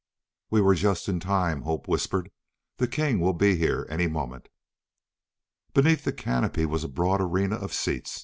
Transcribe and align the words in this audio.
We 0.49 0.61
were 0.61 0.73
just 0.73 1.07
in 1.07 1.19
time. 1.19 1.61
Hope 1.61 1.87
whispered, 1.87 2.31
"The 2.77 2.87
king 2.87 3.19
will 3.19 3.33
be 3.33 3.55
here 3.55 3.85
any 3.87 4.07
moment." 4.07 4.49
Beneath 5.75 6.05
the 6.05 6.11
canopy 6.11 6.65
was 6.65 6.83
a 6.83 6.87
broad 6.89 7.21
arena 7.21 7.57
of 7.57 7.71
seats. 7.71 8.19